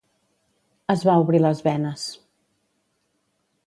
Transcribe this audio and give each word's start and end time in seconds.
Es 0.93 1.05
va 1.09 1.19
obrir 1.25 1.43
les 1.45 1.63
venes. 1.69 2.09